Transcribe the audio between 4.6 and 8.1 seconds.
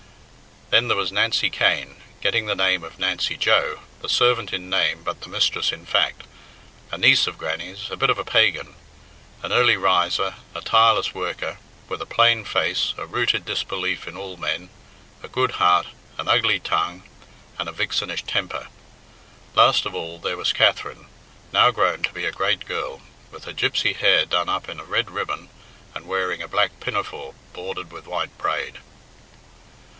name but the mistress in fact, a niece of Grannie's, a bit